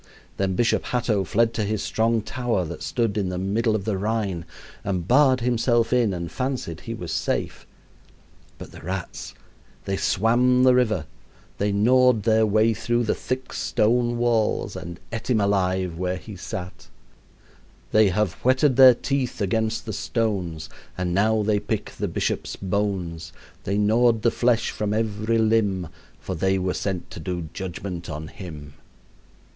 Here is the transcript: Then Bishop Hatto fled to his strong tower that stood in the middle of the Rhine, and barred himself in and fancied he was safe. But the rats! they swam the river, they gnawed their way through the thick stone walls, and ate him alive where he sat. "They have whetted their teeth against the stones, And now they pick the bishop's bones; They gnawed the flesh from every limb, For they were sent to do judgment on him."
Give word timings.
Then 0.37 0.55
Bishop 0.55 0.85
Hatto 0.85 1.23
fled 1.23 1.53
to 1.53 1.63
his 1.63 1.83
strong 1.83 2.23
tower 2.23 2.65
that 2.65 2.81
stood 2.81 3.19
in 3.19 3.29
the 3.29 3.37
middle 3.37 3.75
of 3.75 3.85
the 3.85 3.99
Rhine, 3.99 4.45
and 4.83 5.07
barred 5.07 5.41
himself 5.41 5.93
in 5.93 6.11
and 6.11 6.31
fancied 6.31 6.79
he 6.81 6.95
was 6.95 7.11
safe. 7.11 7.67
But 8.57 8.71
the 8.71 8.81
rats! 8.81 9.35
they 9.85 9.97
swam 9.97 10.63
the 10.63 10.73
river, 10.73 11.05
they 11.59 11.71
gnawed 11.71 12.23
their 12.23 12.47
way 12.47 12.73
through 12.73 13.03
the 13.03 13.13
thick 13.13 13.53
stone 13.53 14.17
walls, 14.17 14.75
and 14.75 14.99
ate 15.13 15.29
him 15.29 15.39
alive 15.39 15.99
where 15.99 16.17
he 16.17 16.35
sat. 16.35 16.87
"They 17.91 18.09
have 18.09 18.33
whetted 18.43 18.77
their 18.77 18.95
teeth 18.95 19.39
against 19.39 19.85
the 19.85 19.93
stones, 19.93 20.67
And 20.97 21.13
now 21.13 21.43
they 21.43 21.59
pick 21.59 21.91
the 21.99 22.07
bishop's 22.07 22.55
bones; 22.55 23.33
They 23.65 23.77
gnawed 23.77 24.23
the 24.23 24.31
flesh 24.31 24.71
from 24.71 24.95
every 24.95 25.37
limb, 25.37 25.89
For 26.19 26.33
they 26.33 26.57
were 26.57 26.73
sent 26.73 27.11
to 27.11 27.19
do 27.19 27.49
judgment 27.53 28.09
on 28.09 28.29
him." 28.29 28.73